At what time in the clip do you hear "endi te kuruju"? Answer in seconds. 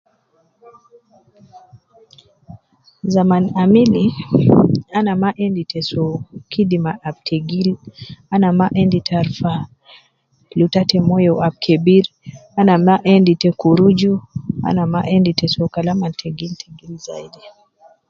13.13-14.13